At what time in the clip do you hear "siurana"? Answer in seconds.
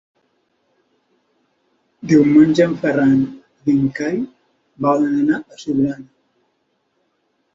5.65-6.09